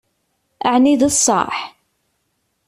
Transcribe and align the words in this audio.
Ɛni 0.71 0.93
d 0.99 1.01
ṣṣeḥ? 1.15 1.55